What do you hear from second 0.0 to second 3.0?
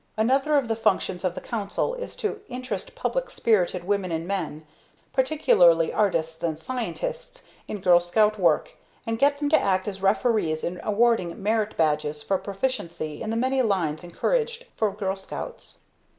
Another of the functions of the Council is to interest